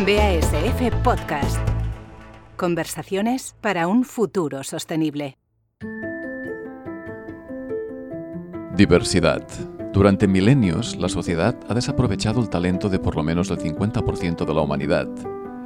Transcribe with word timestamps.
BASF 0.00 0.94
Podcast. 1.02 1.58
Conversaciones 2.56 3.56
para 3.60 3.88
un 3.88 4.04
futuro 4.04 4.62
sostenible. 4.62 5.38
Diversidad. 8.76 9.42
Durante 9.92 10.28
milenios, 10.28 10.94
la 10.94 11.08
sociedad 11.08 11.56
ha 11.68 11.74
desaprovechado 11.74 12.40
el 12.40 12.48
talento 12.48 12.88
de 12.88 13.00
por 13.00 13.16
lo 13.16 13.24
menos 13.24 13.50
el 13.50 13.58
50% 13.58 14.46
de 14.46 14.54
la 14.54 14.60
humanidad, 14.60 15.08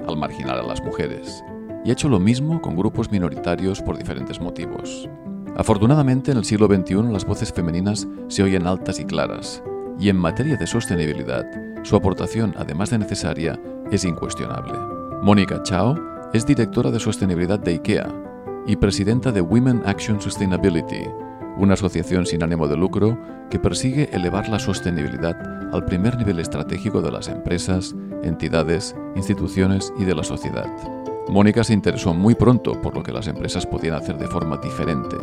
al 0.08 0.16
marginar 0.16 0.56
a 0.56 0.62
las 0.62 0.82
mujeres, 0.82 1.44
y 1.84 1.90
ha 1.90 1.92
hecho 1.92 2.08
lo 2.08 2.18
mismo 2.18 2.62
con 2.62 2.74
grupos 2.74 3.10
minoritarios 3.10 3.82
por 3.82 3.98
diferentes 3.98 4.40
motivos. 4.40 5.10
Afortunadamente, 5.58 6.30
en 6.30 6.38
el 6.38 6.46
siglo 6.46 6.68
XXI 6.68 7.12
las 7.12 7.26
voces 7.26 7.52
femeninas 7.52 8.08
se 8.28 8.42
oyen 8.42 8.66
altas 8.66 8.98
y 8.98 9.04
claras, 9.04 9.62
y 9.98 10.08
en 10.08 10.16
materia 10.16 10.56
de 10.56 10.66
sostenibilidad, 10.66 11.44
su 11.82 11.96
aportación, 11.96 12.54
además 12.56 12.88
de 12.88 12.98
necesaria, 12.98 13.60
es 13.94 14.04
incuestionable. 14.04 14.78
Mónica 15.22 15.62
Chao 15.62 15.94
es 16.32 16.46
directora 16.46 16.90
de 16.90 16.98
sostenibilidad 16.98 17.58
de 17.58 17.72
IKEA 17.72 18.08
y 18.66 18.76
presidenta 18.76 19.32
de 19.32 19.40
Women 19.40 19.82
Action 19.84 20.20
Sustainability, 20.20 21.04
una 21.58 21.74
asociación 21.74 22.24
sin 22.24 22.42
ánimo 22.42 22.66
de 22.68 22.76
lucro 22.76 23.18
que 23.50 23.58
persigue 23.58 24.08
elevar 24.12 24.48
la 24.48 24.58
sostenibilidad 24.58 25.36
al 25.72 25.84
primer 25.84 26.16
nivel 26.16 26.38
estratégico 26.38 27.02
de 27.02 27.12
las 27.12 27.28
empresas, 27.28 27.94
entidades, 28.22 28.96
instituciones 29.14 29.92
y 29.98 30.04
de 30.04 30.14
la 30.14 30.24
sociedad. 30.24 30.66
Mónica 31.28 31.62
se 31.62 31.74
interesó 31.74 32.14
muy 32.14 32.34
pronto 32.34 32.80
por 32.80 32.94
lo 32.94 33.02
que 33.02 33.12
las 33.12 33.28
empresas 33.28 33.66
podían 33.66 33.94
hacer 33.94 34.16
de 34.18 34.26
forma 34.26 34.56
diferente. 34.56 35.16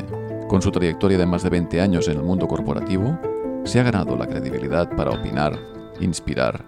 Con 0.47 0.61
su 0.61 0.71
trayectoria 0.71 1.17
de 1.17 1.25
más 1.25 1.43
de 1.43 1.49
20 1.49 1.81
años 1.81 2.07
en 2.07 2.17
el 2.17 2.23
mundo 2.23 2.47
corporativo, 2.47 3.19
se 3.65 3.79
ha 3.79 3.83
ganado 3.83 4.15
la 4.15 4.27
credibilidad 4.27 4.95
para 4.95 5.11
opinar, 5.11 5.59
inspirar 5.99 6.63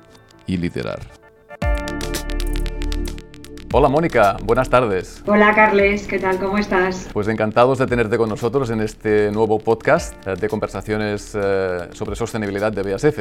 y 0.46 0.58
liderar. 0.58 1.21
Hola 3.74 3.88
Mónica, 3.88 4.36
buenas 4.44 4.70
tardes. 4.70 5.24
Hola 5.26 5.56
Carles, 5.56 6.06
¿qué 6.06 6.20
tal? 6.20 6.38
¿Cómo 6.40 6.58
estás? 6.58 7.08
Pues 7.14 7.30
encantados 7.30 7.80
de 7.80 7.88
tenerte 7.88 8.18
con 8.18 8.28
nosotros 8.28 8.70
en 8.70 8.82
este 8.82 9.32
nuevo 9.32 9.60
podcast 9.60 10.14
eh, 10.28 10.36
de 10.36 10.50
conversaciones 10.50 11.32
eh, 11.36 11.88
sobre 11.94 12.18
sostenibilidad 12.18 12.74
de 12.74 12.84
BASF. 12.84 13.20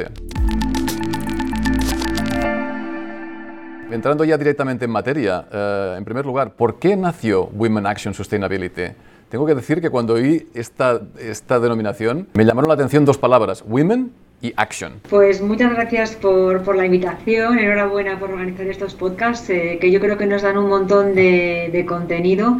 Entrando 3.91 4.25
ya 4.25 4.37
directamente 4.37 4.83
en 4.83 4.91
materia, 4.91 5.47
eh, 5.49 5.95
en 5.97 6.03
primer 6.03 6.25
lugar, 6.25 6.51
¿por 6.51 6.79
qué 6.79 6.97
nació 6.97 7.45
Women 7.53 7.87
Action 7.87 8.13
Sustainability? 8.13 8.93
Tengo 9.29 9.45
que 9.45 9.55
decir 9.55 9.79
que 9.79 9.89
cuando 9.89 10.15
oí 10.15 10.49
esta, 10.53 10.99
esta 11.17 11.61
denominación 11.61 12.27
me 12.33 12.43
llamaron 12.43 12.67
la 12.67 12.73
atención 12.73 13.05
dos 13.05 13.17
palabras, 13.17 13.63
women 13.65 14.11
y 14.41 14.53
action. 14.57 14.93
Pues 15.09 15.41
muchas 15.41 15.73
gracias 15.73 16.15
por, 16.15 16.63
por 16.63 16.75
la 16.75 16.85
invitación, 16.85 17.59
enhorabuena 17.59 18.19
por 18.19 18.31
organizar 18.31 18.67
estos 18.67 18.95
podcasts, 18.95 19.49
eh, 19.49 19.77
que 19.79 19.91
yo 19.91 19.99
creo 19.99 20.17
que 20.17 20.25
nos 20.25 20.41
dan 20.41 20.57
un 20.57 20.69
montón 20.69 21.13
de, 21.13 21.69
de, 21.71 21.85
contenido. 21.85 22.57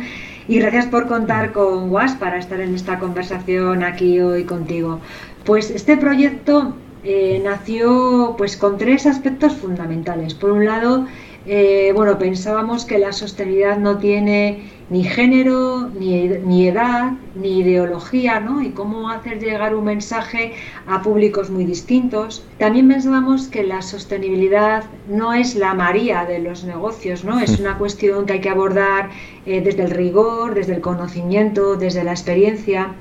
Y 0.48 0.60
gracias 0.60 0.88
por 0.88 1.08
contar 1.08 1.52
con 1.52 1.92
WAS 1.92 2.16
para 2.16 2.38
estar 2.38 2.60
en 2.60 2.76
esta 2.76 3.00
conversación 3.00 3.84
aquí 3.84 4.20
hoy 4.20 4.44
contigo. 4.44 5.00
Pues 5.46 5.72
este 5.72 5.98
proyecto 5.98 6.76
eh, 7.04 7.42
nació 7.44 8.36
pues 8.38 8.58
con 8.58 8.78
tres 8.78 9.06
aspectos 9.06 9.54
fundamentales. 9.54 10.36
Por 10.36 10.52
un 10.52 10.66
lado, 10.66 11.08
eh, 11.48 11.92
bueno, 11.96 12.20
pensábamos 12.20 12.86
que 12.86 13.00
la 13.00 13.12
sostenibilidad 13.12 13.78
no 13.78 13.98
tiene 13.98 14.70
ni 14.92 15.06
género, 15.06 15.90
ni, 15.98 16.28
ni, 16.28 16.68
edad, 16.68 17.14
ni 17.34 17.60
ideología, 17.60 18.42
¿no? 18.42 18.62
Y 18.62 18.72
cómo 18.72 19.10
hacer 19.10 19.40
llegar 19.40 19.74
un 19.74 19.86
mensaje 19.86 20.54
a 20.86 21.02
públicos 21.02 21.50
muy 21.50 21.64
distintos. 21.64 22.46
También 22.58 22.90
pensábamos 22.90 23.48
que 23.48 23.64
la 23.64 23.82
sostenibilidad 23.82 24.84
no 25.08 25.34
es 25.34 25.56
la 25.56 25.74
María 25.74 26.26
de 26.26 26.40
los 26.40 26.66
negocios, 26.66 27.24
¿no? 27.24 27.40
Es 27.40 27.58
una 27.58 27.78
cuestión 27.78 28.26
que 28.26 28.34
hay 28.34 28.42
que 28.42 28.50
abordar 28.50 29.10
eh, 29.46 29.62
desde 29.62 29.84
el 29.84 29.92
rigor, 29.92 30.56
desde 30.56 30.76
el 30.76 30.82
conocimiento, 30.82 31.78
desde 31.78 32.04
la 32.04 32.12
experiencia. 32.12 32.94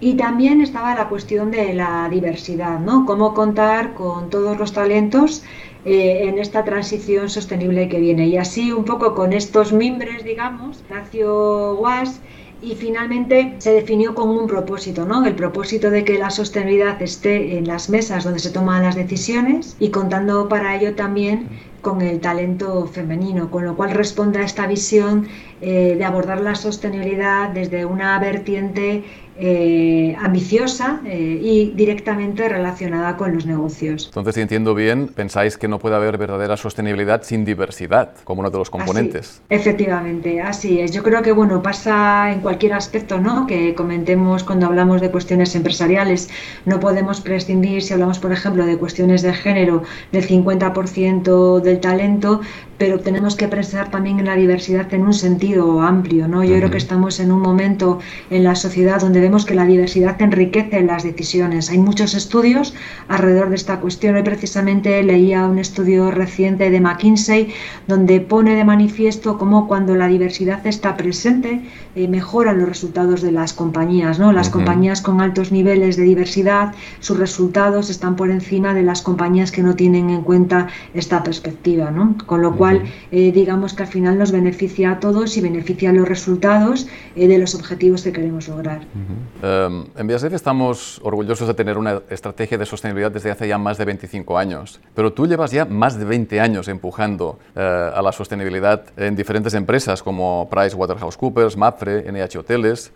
Y 0.00 0.14
también 0.14 0.60
estaba 0.60 0.96
la 0.96 1.08
cuestión 1.08 1.52
de 1.52 1.72
la 1.72 2.08
diversidad, 2.10 2.80
¿no? 2.80 3.06
Cómo 3.06 3.32
contar 3.32 3.94
con 3.94 4.28
todos 4.28 4.58
los 4.58 4.72
talentos 4.72 5.44
eh, 5.88 6.28
en 6.28 6.38
esta 6.38 6.64
transición 6.64 7.30
sostenible 7.30 7.88
que 7.88 7.98
viene. 7.98 8.26
Y 8.26 8.36
así, 8.36 8.72
un 8.72 8.84
poco 8.84 9.14
con 9.14 9.32
estos 9.32 9.72
mimbres, 9.72 10.22
digamos, 10.22 10.84
nació 10.90 11.76
WAS 11.76 12.20
y 12.60 12.74
finalmente 12.74 13.54
se 13.58 13.72
definió 13.72 14.14
con 14.14 14.28
un 14.28 14.46
propósito, 14.46 15.06
¿no? 15.06 15.24
El 15.24 15.34
propósito 15.34 15.90
de 15.90 16.04
que 16.04 16.18
la 16.18 16.28
sostenibilidad 16.28 17.00
esté 17.00 17.56
en 17.56 17.66
las 17.66 17.88
mesas 17.88 18.24
donde 18.24 18.40
se 18.40 18.50
toman 18.50 18.82
las 18.82 18.96
decisiones 18.96 19.76
y 19.80 19.88
contando 19.88 20.46
para 20.48 20.76
ello 20.76 20.94
también 20.94 21.48
con 21.88 22.02
el 22.02 22.20
talento 22.20 22.86
femenino, 22.86 23.50
con 23.50 23.64
lo 23.64 23.74
cual 23.74 23.92
responde 23.92 24.40
a 24.40 24.42
esta 24.42 24.66
visión 24.66 25.26
eh, 25.62 25.94
de 25.96 26.04
abordar 26.04 26.42
la 26.42 26.54
sostenibilidad 26.54 27.48
desde 27.48 27.86
una 27.86 28.18
vertiente 28.18 29.04
eh, 29.40 30.16
ambiciosa 30.18 31.00
eh, 31.06 31.38
y 31.40 31.70
directamente 31.70 32.48
relacionada 32.48 33.16
con 33.16 33.32
los 33.32 33.46
negocios. 33.46 34.06
Entonces, 34.06 34.34
si 34.34 34.40
entiendo 34.40 34.74
bien, 34.74 35.06
pensáis 35.06 35.56
que 35.56 35.68
no 35.68 35.78
puede 35.78 35.94
haber 35.94 36.18
verdadera 36.18 36.56
sostenibilidad 36.56 37.22
sin 37.22 37.44
diversidad 37.44 38.14
como 38.24 38.40
uno 38.40 38.50
de 38.50 38.58
los 38.58 38.68
componentes. 38.68 39.40
Así, 39.48 39.60
efectivamente, 39.60 40.40
así 40.40 40.80
es. 40.80 40.90
Yo 40.90 41.04
creo 41.04 41.22
que 41.22 41.30
bueno 41.30 41.62
pasa 41.62 42.32
en 42.32 42.40
cualquier 42.40 42.72
aspecto, 42.72 43.20
¿no? 43.20 43.46
Que 43.46 43.76
comentemos 43.76 44.42
cuando 44.42 44.66
hablamos 44.66 45.00
de 45.00 45.12
cuestiones 45.12 45.54
empresariales. 45.54 46.28
No 46.64 46.80
podemos 46.80 47.20
prescindir, 47.20 47.82
si 47.82 47.92
hablamos, 47.92 48.18
por 48.18 48.32
ejemplo, 48.32 48.66
de 48.66 48.76
cuestiones 48.76 49.22
de 49.22 49.32
género, 49.32 49.84
del 50.10 50.26
50% 50.26 51.60
del 51.60 51.77
talento, 51.78 52.40
pero 52.78 53.00
tenemos 53.00 53.34
que 53.34 53.48
pensar 53.48 53.90
también 53.90 54.20
en 54.20 54.26
la 54.26 54.36
diversidad 54.36 54.92
en 54.94 55.02
un 55.02 55.12
sentido 55.12 55.82
amplio. 55.82 56.28
¿no? 56.28 56.44
Yo 56.44 56.50
uh 56.50 56.54
-huh. 56.54 56.58
creo 56.58 56.70
que 56.70 56.78
estamos 56.78 57.18
en 57.18 57.32
un 57.32 57.40
momento 57.40 57.98
en 58.30 58.44
la 58.44 58.54
sociedad 58.54 59.00
donde 59.00 59.20
vemos 59.20 59.44
que 59.44 59.54
la 59.54 59.66
diversidad 59.66 60.20
enriquece 60.22 60.80
las 60.82 61.02
decisiones. 61.02 61.70
Hay 61.70 61.78
muchos 61.78 62.14
estudios 62.14 62.74
alrededor 63.08 63.48
de 63.50 63.56
esta 63.56 63.80
cuestión. 63.80 64.14
Hoy 64.14 64.22
precisamente 64.22 65.02
leía 65.02 65.46
un 65.46 65.58
estudio 65.58 66.10
reciente 66.12 66.70
de 66.70 66.80
McKinsey 66.80 67.52
donde 67.88 68.20
pone 68.20 68.54
de 68.54 68.64
manifiesto 68.64 69.38
cómo 69.38 69.66
cuando 69.66 69.94
la 69.96 70.06
diversidad 70.06 70.64
está 70.66 70.96
presente 70.96 71.62
eh, 71.96 72.06
mejoran 72.06 72.58
los 72.58 72.68
resultados 72.68 73.22
de 73.22 73.32
las 73.32 73.52
compañías. 73.52 74.18
¿no? 74.20 74.32
Las 74.32 74.48
uh 74.48 74.50
-huh. 74.50 74.52
compañías 74.58 75.02
con 75.02 75.20
altos 75.20 75.50
niveles 75.50 75.96
de 75.96 76.04
diversidad, 76.04 76.74
sus 77.00 77.18
resultados 77.18 77.90
están 77.90 78.14
por 78.14 78.30
encima 78.30 78.72
de 78.72 78.84
las 78.84 79.02
compañías 79.02 79.50
que 79.50 79.62
no 79.62 79.74
tienen 79.74 80.10
en 80.10 80.22
cuenta 80.22 80.68
esta 80.94 81.22
perspectiva. 81.24 81.90
¿no? 81.90 82.14
Con 82.26 82.40
lo 82.42 82.52
cual, 82.58 82.67
eh, 82.76 83.32
digamos 83.32 83.74
que 83.74 83.82
al 83.82 83.88
final 83.88 84.18
nos 84.18 84.32
beneficia 84.32 84.92
a 84.92 85.00
todos 85.00 85.36
y 85.36 85.40
beneficia 85.40 85.92
los 85.92 86.08
resultados 86.08 86.86
eh, 87.16 87.28
de 87.28 87.38
los 87.38 87.54
objetivos 87.54 88.02
que 88.02 88.12
queremos 88.12 88.48
lograr. 88.48 88.80
Uh 88.80 89.44
-huh. 89.44 89.66
um, 89.68 89.86
en 89.96 90.06
BASF 90.06 90.32
estamos 90.32 91.00
orgullosos 91.02 91.48
de 91.48 91.54
tener 91.54 91.78
una 91.78 92.02
estrategia 92.10 92.58
de 92.58 92.66
sostenibilidad 92.66 93.10
desde 93.10 93.30
hace 93.30 93.48
ya 93.48 93.58
más 93.58 93.78
de 93.78 93.84
25 93.84 94.38
años, 94.38 94.80
pero 94.94 95.12
tú 95.12 95.26
llevas 95.26 95.50
ya 95.50 95.64
más 95.64 95.98
de 95.98 96.04
20 96.04 96.40
años 96.40 96.68
empujando 96.68 97.38
uh, 97.56 97.60
a 97.98 98.02
la 98.02 98.12
sostenibilidad 98.12 98.84
en 98.96 99.16
diferentes 99.16 99.54
empresas 99.54 100.02
como 100.02 100.48
PricewaterhouseCoopers, 100.50 101.56
MAPFRE, 101.56 102.12
NH 102.12 102.38
Hoteles, 102.38 102.92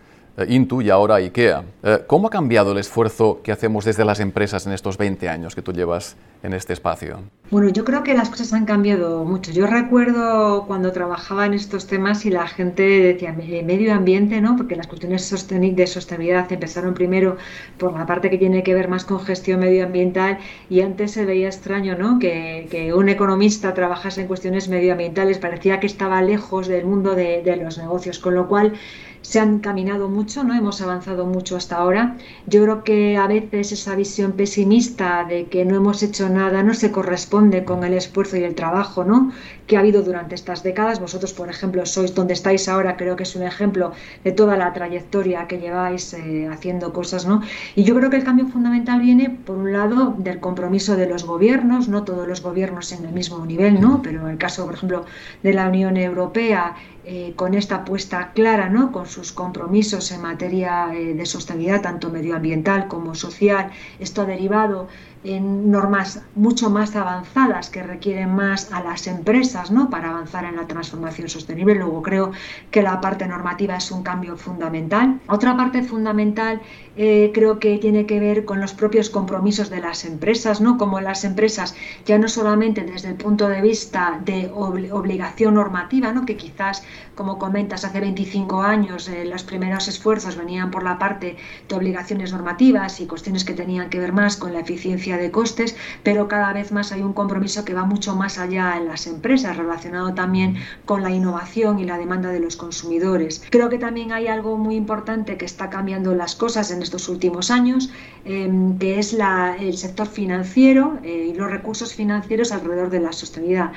Intu 0.47 0.81
y 0.81 0.89
ahora 0.89 1.15
IKEA. 1.15 1.63
¿Cómo 2.07 2.27
ha 2.27 2.29
cambiado 2.31 2.71
el 2.71 2.79
esfuerzo 2.79 3.41
que 3.43 3.51
hacemos 3.51 3.85
desde 3.85 4.03
las 4.03 4.19
empresas 4.19 4.65
en 4.65 4.73
estos 4.73 4.97
20 4.97 5.29
años 5.29 5.53
que 5.53 5.61
tú 5.61 5.73
llevas 5.73 6.15
en 6.41 6.53
este 6.53 6.73
espacio? 6.73 7.19
Bueno, 7.51 7.69
yo 7.69 7.85
creo 7.85 8.03
que 8.03 8.15
las 8.15 8.29
cosas 8.29 8.51
han 8.53 8.65
cambiado 8.65 9.23
mucho. 9.25 9.51
Yo 9.51 9.67
recuerdo 9.67 10.65
cuando 10.65 10.91
trabajaba 10.91 11.45
en 11.45 11.53
estos 11.53 11.85
temas 11.85 12.25
y 12.25 12.31
la 12.31 12.47
gente 12.47 12.83
decía 12.83 13.31
medio 13.31 13.93
ambiente, 13.93 14.41
¿no? 14.41 14.55
Porque 14.55 14.75
las 14.75 14.87
cuestiones 14.87 15.29
de 15.29 15.87
sostenibilidad 15.87 16.51
empezaron 16.51 16.95
primero 16.95 17.37
por 17.77 17.93
la 17.93 18.07
parte 18.07 18.31
que 18.31 18.39
tiene 18.39 18.63
que 18.63 18.73
ver 18.73 18.87
más 18.87 19.05
con 19.05 19.19
gestión 19.19 19.59
medioambiental 19.59 20.39
y 20.69 20.81
antes 20.81 21.11
se 21.11 21.25
veía 21.25 21.47
extraño, 21.47 21.95
¿no? 21.95 22.17
Que, 22.17 22.91
un 22.95 23.07
economista 23.07 23.73
trabajase 23.73 24.21
en 24.21 24.27
cuestiones 24.27 24.67
medioambientales, 24.67 25.37
parecía 25.37 25.79
que 25.79 25.87
estaba 25.87 26.21
lejos 26.21 26.67
del 26.67 26.85
mundo 26.85 27.13
de 27.15 27.59
los 27.61 27.77
negocios, 27.77 28.17
con 28.17 28.33
lo 28.33 28.47
cual 28.47 28.73
se 29.23 29.39
han 29.39 29.59
caminado 29.59 30.09
mucho, 30.09 30.43
¿no? 30.43 30.53
Hemos 30.53 30.81
avanzado 30.81 31.25
mucho 31.25 31.55
hasta 31.55 31.77
ahora. 31.77 32.17
Yo 32.45 32.61
creo 32.63 32.83
que 32.83 33.17
a 33.17 33.25
veces 33.25 33.71
esa 33.71 33.95
visión 33.95 34.33
pesimista 34.33 35.23
de 35.23 35.45
que 35.45 35.65
no 35.65 35.75
hemos 35.75 36.03
hecho 36.03 36.29
nada 36.29 36.61
no 36.61 36.73
se 36.73 36.91
corresponde 36.91 37.63
con 37.63 37.83
el 37.83 37.93
esfuerzo 37.93 38.37
y 38.37 38.43
el 38.43 38.53
trabajo, 38.53 39.03
¿no? 39.03 39.31
que 39.67 39.77
ha 39.77 39.79
habido 39.79 40.01
durante 40.03 40.35
estas 40.35 40.63
décadas. 40.63 40.99
Vosotros, 40.99 41.33
por 41.33 41.49
ejemplo, 41.49 41.85
sois 41.85 42.13
donde 42.13 42.33
estáis 42.33 42.67
ahora, 42.67 42.97
creo 42.97 43.15
que 43.15 43.23
es 43.23 43.35
un 43.35 43.43
ejemplo 43.43 43.93
de 44.23 44.31
toda 44.31 44.57
la 44.57 44.73
trayectoria 44.73 45.47
que 45.47 45.59
lleváis 45.59 46.13
eh, 46.13 46.47
haciendo 46.51 46.91
cosas, 46.93 47.25
¿no? 47.25 47.41
Y 47.75 47.83
yo 47.83 47.95
creo 47.95 48.09
que 48.09 48.17
el 48.17 48.23
cambio 48.23 48.47
fundamental 48.47 49.01
viene, 49.01 49.29
por 49.29 49.57
un 49.57 49.71
lado, 49.71 50.15
del 50.17 50.39
compromiso 50.39 50.95
de 50.95 51.07
los 51.07 51.23
gobiernos, 51.23 51.87
no 51.87 52.03
todos 52.03 52.27
los 52.27 52.41
gobiernos 52.41 52.91
en 52.91 53.05
el 53.05 53.13
mismo 53.13 53.45
nivel, 53.45 53.79
¿no? 53.79 54.01
Pero 54.01 54.21
en 54.21 54.29
el 54.29 54.37
caso, 54.37 54.65
por 54.65 54.75
ejemplo, 54.75 55.05
de 55.41 55.53
la 55.53 55.67
Unión 55.67 55.97
Europea, 55.97 56.75
eh, 57.05 57.33
con 57.35 57.53
esta 57.53 57.75
apuesta 57.75 58.31
clara, 58.33 58.69
¿no? 58.69 58.91
Con 58.91 59.07
sus 59.07 59.33
compromisos 59.33 60.11
en 60.11 60.21
materia 60.21 60.93
eh, 60.93 61.13
de 61.13 61.25
sostenibilidad, 61.25 61.81
tanto 61.81 62.09
medioambiental 62.09 62.87
como 62.87 63.13
social, 63.13 63.71
esto 63.99 64.21
ha 64.21 64.25
derivado 64.25 64.87
en 65.23 65.71
normas 65.71 66.21
mucho 66.35 66.69
más 66.69 66.95
avanzadas 66.95 67.69
que 67.69 67.83
requieren 67.83 68.35
más 68.35 68.71
a 68.71 68.83
las 68.83 69.07
empresas 69.07 69.71
¿no? 69.71 69.89
para 69.89 70.09
avanzar 70.09 70.45
en 70.45 70.55
la 70.55 70.67
transformación 70.67 71.29
sostenible. 71.29 71.75
Luego 71.75 72.01
creo 72.01 72.31
que 72.71 72.81
la 72.81 72.99
parte 72.99 73.27
normativa 73.27 73.77
es 73.77 73.91
un 73.91 74.03
cambio 74.03 74.35
fundamental. 74.37 75.19
Otra 75.27 75.55
parte 75.55 75.83
fundamental 75.83 76.61
eh, 76.95 77.31
creo 77.33 77.59
que 77.59 77.77
tiene 77.77 78.05
que 78.05 78.19
ver 78.19 78.45
con 78.45 78.59
los 78.59 78.73
propios 78.73 79.09
compromisos 79.09 79.69
de 79.69 79.79
las 79.79 80.05
empresas, 80.05 80.61
¿no? 80.61 80.77
como 80.77 80.99
las 81.01 81.23
empresas 81.23 81.75
ya 82.05 82.17
no 82.17 82.27
solamente 82.27 82.81
desde 82.81 83.09
el 83.09 83.15
punto 83.15 83.47
de 83.47 83.61
vista 83.61 84.19
de 84.23 84.51
obligación 84.53 85.55
normativa, 85.55 86.11
¿no? 86.11 86.25
que 86.25 86.37
quizás, 86.37 86.83
como 87.15 87.39
comentas, 87.39 87.85
hace 87.85 87.99
25 87.99 88.61
años 88.61 89.07
eh, 89.07 89.25
los 89.25 89.43
primeros 89.43 89.87
esfuerzos 89.87 90.35
venían 90.35 90.69
por 90.69 90.83
la 90.83 90.99
parte 90.99 91.37
de 91.67 91.75
obligaciones 91.75 92.31
normativas 92.31 92.99
y 92.99 93.07
cuestiones 93.07 93.45
que 93.45 93.53
tenían 93.53 93.89
que 93.89 93.99
ver 93.99 94.13
más 94.13 94.37
con 94.37 94.53
la 94.53 94.59
eficiencia 94.59 95.12
de 95.17 95.31
costes, 95.31 95.75
pero 96.03 96.27
cada 96.27 96.53
vez 96.53 96.71
más 96.71 96.91
hay 96.91 97.01
un 97.01 97.13
compromiso 97.13 97.65
que 97.65 97.73
va 97.73 97.85
mucho 97.85 98.15
más 98.15 98.37
allá 98.37 98.77
en 98.77 98.87
las 98.87 99.07
empresas, 99.07 99.57
relacionado 99.57 100.13
también 100.13 100.57
con 100.85 101.03
la 101.03 101.11
innovación 101.11 101.79
y 101.79 101.85
la 101.85 101.97
demanda 101.97 102.29
de 102.29 102.39
los 102.39 102.55
consumidores. 102.55 103.43
Creo 103.49 103.69
que 103.69 103.77
también 103.77 104.11
hay 104.11 104.27
algo 104.27 104.57
muy 104.57 104.75
importante 104.75 105.37
que 105.37 105.45
está 105.45 105.69
cambiando 105.69 106.15
las 106.15 106.35
cosas 106.35 106.71
en 106.71 106.81
estos 106.81 107.09
últimos 107.09 107.51
años, 107.51 107.91
em, 108.25 108.77
que 108.77 108.99
es 108.99 109.13
el 109.59 109.77
sector 109.77 110.07
financiero 110.07 110.99
eh, 111.03 111.31
y 111.31 111.33
los 111.33 111.49
recursos 111.51 111.93
financieros 111.93 112.51
alrededor 112.51 112.89
de 112.89 112.99
la 112.99 113.11
sostenibilidad 113.11 113.71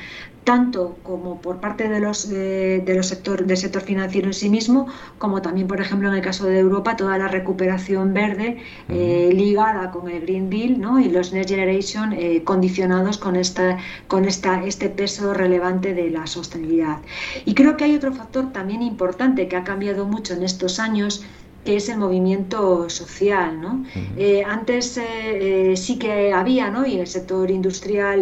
tanto 0.47 0.97
como 1.03 1.41
por 1.41 1.59
parte 1.59 1.89
de 1.89 1.99
los, 1.99 2.29
de, 2.31 2.95
los 2.97 3.09
sector, 3.09 3.45
del 3.45 3.57
sector 3.57 3.83
financiero 3.83 4.29
en 4.29 4.33
sí 4.33 4.49
mismo, 4.49 4.87
como 5.19 5.43
también, 5.43 5.67
por 5.67 5.81
ejemplo, 5.81 6.09
en 6.09 6.15
el 6.15 6.23
caso 6.23 6.47
de 6.47 6.61
Europa, 6.61 6.97
toda 6.97 7.19
la 7.19 7.27
recuperación 7.27 8.15
verde 8.15 8.59
eh, 8.89 9.31
ligada 9.35 9.91
con 9.91 10.09
el 10.09 10.21
Green 10.21 10.49
Deal 10.49 10.81
¿no? 10.81 11.01
y 11.01 11.09
los 11.09 11.26
Next 11.33 11.51
Generation 11.51 12.13
eh, 12.13 12.43
condicionados 12.45 13.19
con, 13.19 13.37
esta, 13.37 13.79
con 14.09 14.25
esta, 14.25 14.65
este 14.65 14.89
peso 14.89 15.35
relevante 15.35 15.95
de 15.95 16.11
la 16.11 16.27
sostenibilidad. 16.27 16.99
Y 17.45 17.55
creo 17.55 17.77
que 17.77 17.85
hay 17.85 17.95
otro 17.95 18.13
factor 18.13 18.53
también 18.53 18.83
importante 18.83 19.49
que 19.49 19.57
ha 19.57 19.65
cambiado 19.65 20.07
mucho 20.07 20.35
en 20.35 20.43
estos 20.43 20.79
años 20.79 21.25
que 21.65 21.77
es 21.77 21.89
el 21.89 21.99
movimiento 21.99 22.89
social. 22.89 23.61
¿no? 23.61 23.85
Eh, 24.17 24.45
antes 24.47 25.01
sí 25.75 25.99
que 25.99 26.33
había, 26.33 26.71
¿no? 26.71 26.87
y 26.87 27.01
el 27.01 27.09
sector 27.09 27.51
industrial, 27.51 28.21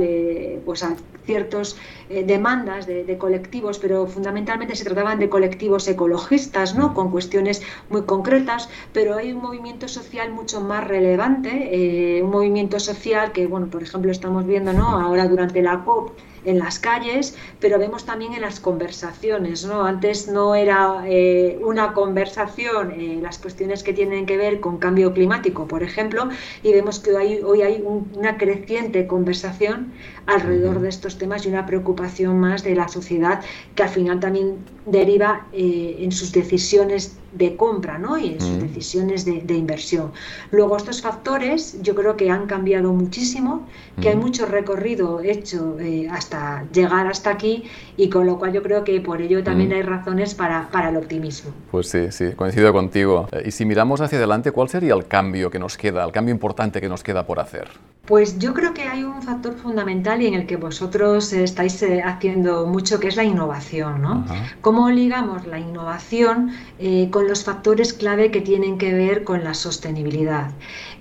pues 0.64 0.82
ciertas 1.26 1.76
eh, 2.08 2.24
demandas 2.26 2.86
de, 2.86 3.18
colectivos, 3.18 3.78
pero 3.78 4.06
fundamentalmente 4.06 4.76
se 4.76 4.84
trataban 4.84 5.18
de 5.18 5.28
colectivos 5.28 5.86
ecologistas, 5.88 6.74
¿no? 6.74 6.94
con 6.94 7.10
cuestiones 7.10 7.62
muy 7.90 8.02
concretas, 8.02 8.68
pero 8.92 9.16
hay 9.16 9.32
un 9.32 9.42
movimiento 9.42 9.88
social 9.88 10.32
mucho 10.32 10.60
más 10.60 10.86
relevante, 10.86 12.18
eh, 12.18 12.22
un 12.22 12.30
movimiento 12.30 12.78
social 12.80 13.32
que, 13.32 13.46
bueno, 13.46 13.68
por 13.68 13.82
ejemplo, 13.82 14.10
estamos 14.10 14.46
viendo 14.46 14.72
¿no? 14.72 14.88
ahora 15.00 15.26
durante 15.28 15.62
la 15.62 15.84
COP 15.84 16.12
en 16.44 16.58
las 16.58 16.78
calles, 16.78 17.36
pero 17.60 17.78
vemos 17.78 18.04
también 18.04 18.34
en 18.34 18.42
las 18.42 18.60
conversaciones. 18.60 19.64
¿no? 19.64 19.84
Antes 19.84 20.28
no 20.28 20.54
era 20.54 21.04
eh, 21.06 21.58
una 21.62 21.92
conversación 21.92 22.92
eh, 22.92 23.18
las 23.22 23.38
cuestiones 23.38 23.82
que 23.82 23.92
tienen 23.92 24.26
que 24.26 24.36
ver 24.36 24.60
con 24.60 24.78
cambio 24.78 25.12
climático, 25.12 25.66
por 25.66 25.82
ejemplo, 25.82 26.28
y 26.62 26.72
vemos 26.72 27.00
que 27.00 27.12
hoy, 27.12 27.40
hoy 27.44 27.62
hay 27.62 27.82
una 27.82 28.36
creciente 28.36 29.06
conversación 29.06 29.92
alrededor 30.26 30.80
de 30.80 30.88
estos 30.88 31.18
temas 31.18 31.44
y 31.44 31.48
una 31.48 31.66
preocupación 31.66 32.38
más 32.38 32.64
de 32.64 32.74
la 32.74 32.88
sociedad 32.88 33.40
que 33.74 33.82
al 33.82 33.88
final 33.88 34.20
también 34.20 34.58
deriva 34.86 35.46
eh, 35.52 35.96
en 36.00 36.12
sus 36.12 36.32
decisiones 36.32 37.18
de 37.32 37.56
compra 37.56 37.98
¿no? 37.98 38.16
y 38.16 38.34
en 38.34 38.40
sus 38.40 38.60
decisiones 38.60 39.24
de, 39.24 39.54
inversión. 39.54 40.12
Luego 40.50 40.76
estos 40.76 41.02
factores 41.02 41.82
yo 41.82 41.94
creo 41.94 42.16
que 42.16 42.30
han 42.30 42.46
cambiado 42.46 42.92
muchísimo, 42.92 43.66
que 44.00 44.10
hay 44.10 44.16
mucho 44.16 44.46
recorrido 44.46 45.20
hecho 45.20 45.76
eh, 45.80 46.08
hasta 46.10 46.33
llegar 46.72 47.06
hasta 47.06 47.30
aquí 47.30 47.64
y 47.96 48.08
con 48.08 48.26
lo 48.26 48.38
cual 48.38 48.52
yo 48.52 48.62
creo 48.62 48.84
que 48.84 49.00
por 49.00 49.20
ello 49.20 49.42
también 49.42 49.72
hay 49.72 49.82
razones 49.82 50.34
para, 50.34 50.68
para, 50.70 50.88
el 50.88 50.96
optimismo. 50.96 51.52
Pues 51.70 51.88
sí, 51.88 52.10
sí, 52.10 52.32
coincido 52.36 52.72
contigo. 52.72 53.28
Eh, 53.32 53.44
y 53.46 53.50
si 53.50 53.64
miramos 53.64 54.00
hacia 54.00 54.18
adelante, 54.18 54.52
¿cuál 54.52 54.68
sería 54.68 54.94
el 54.94 55.06
cambio 55.06 55.50
que 55.50 55.58
nos 55.58 55.76
queda, 55.76 56.04
el 56.04 56.12
cambio 56.12 56.34
importante 56.34 56.80
que 56.80 56.88
nos 56.88 57.02
queda 57.02 57.26
por 57.26 57.40
hacer? 57.40 57.68
Pues 58.06 58.38
yo 58.38 58.52
creo 58.52 58.74
que 58.74 58.82
hay 58.82 59.02
un 59.02 59.22
factor 59.22 59.54
fundamental 59.54 60.20
y 60.20 60.26
en 60.26 60.34
el 60.34 60.46
que 60.46 60.56
vosotros 60.56 61.32
estáis 61.32 61.82
eh, 61.82 62.02
haciendo 62.02 62.66
mucho, 62.66 63.00
que 63.00 63.08
es 63.08 63.16
la 63.16 63.24
innovación. 63.24 64.02
¿no? 64.02 64.26
¿Cómo 64.60 64.90
ligamos 64.90 65.46
la 65.46 65.58
innovación 65.58 66.50
eh, 66.78 67.08
con 67.10 67.28
los 67.28 67.44
factores 67.44 67.94
clave 67.94 68.30
que 68.30 68.42
tienen 68.42 68.76
que 68.76 68.92
ver 68.92 69.24
con 69.24 69.42
la 69.42 69.54
sostenibilidad? 69.54 70.50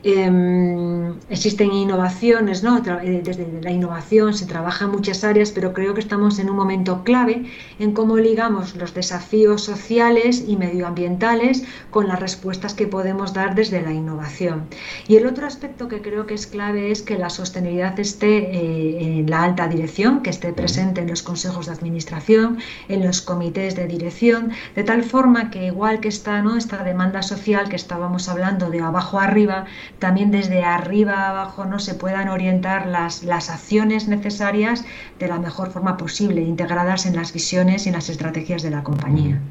Em, 0.06 1.14
existen 1.30 1.72
innovaciones, 1.72 2.62
¿no? 2.62 2.78
Eh, 2.80 3.22
desde 3.24 3.48
la 3.62 3.72
innovación 3.72 4.34
se 4.34 4.46
trabaja 4.46 4.84
en 4.84 4.92
muchas 4.92 5.24
áreas, 5.24 5.52
pero 5.52 5.72
creo 5.72 5.94
que 5.94 6.02
estamos 6.02 6.40
en 6.40 6.50
un 6.50 6.58
momento 6.58 7.06
clave 7.06 7.46
en 7.80 7.94
cómo 7.94 8.18
ligamos 8.18 8.76
los 8.76 8.94
desafíos 8.94 9.64
sociales 9.64 10.44
y 10.46 10.58
medioambientales 10.58 11.64
con 11.90 12.10
las 12.10 12.20
respuestas 12.20 12.74
que 12.74 12.86
podemos 12.86 13.34
dar 13.34 13.56
desde 13.56 13.82
la 13.82 13.94
innovación. 13.94 14.66
Y 15.08 15.16
el 15.16 15.26
otro 15.26 15.48
aspecto 15.48 15.88
que 15.88 16.02
creo 16.02 16.28
que 16.28 16.34
es 16.34 16.48
clave 16.48 16.92
es 16.92 17.02
que 17.02 17.18
la 17.18 17.30
sostenibilidad 17.30 17.98
esté 17.98 18.40
eh, 18.40 19.20
en 19.20 19.30
la 19.30 19.44
alta 19.44 19.70
dirección, 19.70 20.22
que 20.22 20.32
esté 20.32 20.52
presente 20.52 21.00
en 21.00 21.08
los 21.08 21.24
consejos 21.24 21.68
de 21.68 21.72
administración, 21.72 22.58
en 22.90 23.06
los 23.06 23.22
comités 23.22 23.78
de 23.78 23.88
dirección, 23.88 24.52
de 24.76 24.84
tal 24.84 25.04
forma 25.04 25.50
que 25.50 25.68
igual 25.68 26.02
que 26.02 26.10
está 26.10 26.42
¿no? 26.42 26.58
esta 26.58 26.84
demanda 26.84 27.22
social 27.22 27.70
que 27.70 27.78
estábamos 27.78 28.28
hablando 28.28 28.70
de 28.70 28.82
abajo 28.82 29.18
arriba, 29.18 29.66
también 30.00 30.32
desde 30.32 30.64
arriba 30.64 31.30
abajo 31.30 31.66
no 31.66 31.80
se 31.80 31.96
puedan 31.96 32.30
orientar 32.30 32.88
las, 32.88 33.24
las 33.24 33.50
acciones 33.50 34.08
necesarias 34.08 34.84
de 35.20 35.28
la 35.28 35.40
mejor 35.40 35.72
forma 35.72 35.98
posible, 35.98 36.42
integradas 36.42 37.06
en 37.06 37.16
las 37.16 37.34
visiones 37.34 37.86
y 37.86 37.90
en 37.90 37.96
las 37.96 38.10
estrategias 38.10 38.62
de 38.64 38.72
la 38.72 38.84
compañía. 38.84 39.42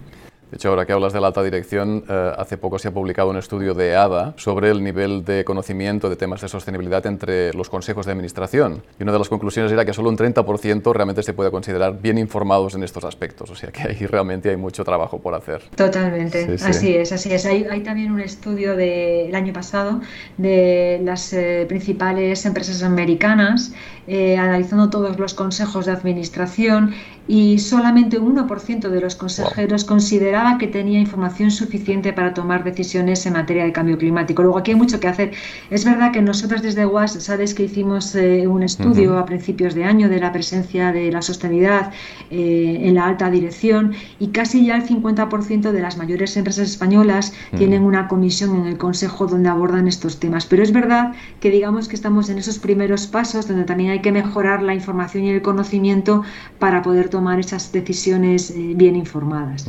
De 0.52 0.56
hecho, 0.56 0.68
ahora 0.68 0.84
que 0.84 0.92
hablas 0.92 1.14
de 1.14 1.20
la 1.22 1.28
alta 1.28 1.42
dirección, 1.42 2.04
eh, 2.06 2.32
hace 2.36 2.58
poco 2.58 2.78
se 2.78 2.88
ha 2.88 2.90
publicado 2.90 3.30
un 3.30 3.38
estudio 3.38 3.72
de 3.72 3.96
ADA 3.96 4.34
sobre 4.36 4.68
el 4.68 4.84
nivel 4.84 5.24
de 5.24 5.46
conocimiento 5.46 6.10
de 6.10 6.16
temas 6.16 6.42
de 6.42 6.48
sostenibilidad 6.48 7.06
entre 7.06 7.54
los 7.54 7.70
consejos 7.70 8.04
de 8.04 8.12
administración. 8.12 8.82
Y 9.00 9.02
una 9.02 9.12
de 9.12 9.18
las 9.18 9.30
conclusiones 9.30 9.72
era 9.72 9.86
que 9.86 9.94
solo 9.94 10.10
un 10.10 10.18
30% 10.18 10.92
realmente 10.92 11.22
se 11.22 11.32
puede 11.32 11.50
considerar 11.50 12.02
bien 12.02 12.18
informados 12.18 12.74
en 12.74 12.82
estos 12.82 13.02
aspectos. 13.04 13.50
O 13.50 13.54
sea 13.54 13.70
que 13.72 13.80
ahí 13.80 14.04
realmente 14.04 14.50
hay 14.50 14.58
mucho 14.58 14.84
trabajo 14.84 15.18
por 15.22 15.34
hacer. 15.34 15.62
Totalmente, 15.74 16.58
así 16.62 16.96
es, 16.96 17.12
así 17.12 17.32
es. 17.32 17.46
Hay, 17.46 17.64
hay, 17.70 17.80
también 17.80 18.12
un 18.12 18.20
estudio 18.20 18.76
del 18.76 19.34
año 19.34 19.54
pasado 19.54 20.02
de 20.36 21.00
las 21.02 21.32
eh, 21.32 21.64
principales 21.66 22.44
empresas 22.44 22.82
americanas 22.82 23.72
eh, 24.08 24.36
analizando 24.36 24.90
todos 24.90 25.16
los 25.18 25.32
consejos 25.32 25.86
de 25.86 25.92
administración 25.92 26.92
y 27.28 27.58
solamente 27.58 28.18
un 28.18 28.36
1% 28.36 28.88
de 28.88 29.00
los 29.00 29.14
consejeros 29.14 29.84
consideraba 29.84 30.58
que 30.58 30.66
tenía 30.66 30.98
información 30.98 31.50
suficiente 31.50 32.12
para 32.12 32.34
tomar 32.34 32.64
decisiones 32.64 33.24
en 33.26 33.34
materia 33.34 33.64
de 33.64 33.72
cambio 33.72 33.96
climático. 33.96 34.42
Luego 34.42 34.58
aquí 34.58 34.72
hay 34.72 34.76
mucho 34.76 34.98
que 34.98 35.08
hacer. 35.08 35.32
Es 35.70 35.84
verdad 35.84 36.12
que 36.12 36.20
nosotros 36.20 36.62
desde 36.62 36.84
WAS, 36.84 37.22
sabes 37.22 37.54
que 37.54 37.64
hicimos 37.64 38.14
eh, 38.14 38.46
un 38.46 38.62
estudio 38.62 39.18
a 39.18 39.24
principios 39.24 39.74
de 39.74 39.84
año 39.84 40.08
de 40.08 40.18
la 40.18 40.32
presencia 40.32 40.92
de 40.92 41.12
la 41.12 41.22
sostenibilidad 41.22 41.92
eh, 42.30 42.80
en 42.82 42.94
la 42.94 43.06
alta 43.06 43.30
dirección 43.30 43.94
y 44.18 44.28
casi 44.28 44.66
ya 44.66 44.76
el 44.76 44.86
50% 44.86 45.70
de 45.70 45.80
las 45.80 45.96
mayores 45.96 46.36
empresas 46.36 46.70
españolas 46.70 47.32
tienen 47.56 47.84
una 47.84 48.08
comisión 48.08 48.56
en 48.56 48.66
el 48.66 48.78
Consejo 48.78 49.26
donde 49.26 49.48
abordan 49.48 49.86
estos 49.86 50.18
temas. 50.18 50.46
Pero 50.46 50.62
es 50.62 50.72
verdad 50.72 51.12
que 51.40 51.50
digamos 51.50 51.88
que 51.88 51.94
estamos 51.94 52.28
en 52.30 52.38
esos 52.38 52.58
primeros 52.58 53.06
pasos 53.06 53.46
donde 53.46 53.64
también 53.64 53.90
hay 53.90 54.00
que 54.00 54.10
mejorar 54.10 54.62
la 54.62 54.74
información 54.74 55.24
y 55.24 55.30
el 55.30 55.42
conocimiento 55.42 56.22
para 56.58 56.82
poder 56.82 57.10
tomar 57.12 57.38
esas 57.38 57.70
decisiones 57.70 58.50
eh, 58.50 58.72
bien 58.74 58.96
informadas. 58.96 59.68